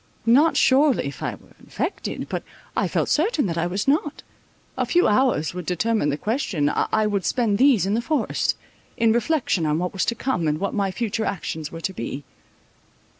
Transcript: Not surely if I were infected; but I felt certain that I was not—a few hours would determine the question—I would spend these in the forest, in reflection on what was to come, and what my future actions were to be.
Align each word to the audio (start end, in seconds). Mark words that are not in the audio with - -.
Not 0.25 0.57
surely 0.57 1.05
if 1.05 1.21
I 1.21 1.35
were 1.35 1.53
infected; 1.59 2.27
but 2.27 2.41
I 2.75 2.87
felt 2.87 3.07
certain 3.07 3.45
that 3.45 3.57
I 3.59 3.67
was 3.67 3.87
not—a 3.87 4.87
few 4.87 5.07
hours 5.07 5.53
would 5.53 5.67
determine 5.67 6.09
the 6.09 6.17
question—I 6.17 7.05
would 7.05 7.23
spend 7.23 7.59
these 7.59 7.85
in 7.85 7.93
the 7.93 8.01
forest, 8.01 8.57
in 8.97 9.13
reflection 9.13 9.63
on 9.67 9.77
what 9.77 9.93
was 9.93 10.05
to 10.05 10.15
come, 10.15 10.47
and 10.47 10.59
what 10.59 10.73
my 10.73 10.89
future 10.89 11.25
actions 11.25 11.71
were 11.71 11.81
to 11.81 11.93
be. 11.93 12.23